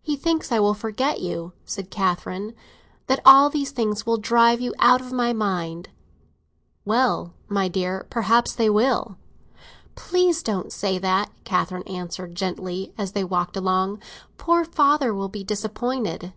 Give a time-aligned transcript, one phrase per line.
[0.00, 2.54] "He thinks I will forget you," said Catherine:
[3.08, 5.90] "that all these things will drive you out of my mind."
[6.86, 9.18] "Well, my dear, perhaps they will!"
[9.96, 14.00] "Please don't say that," Catherine answered gently, as they walked along.
[14.38, 16.32] "Poor father will be disappointed."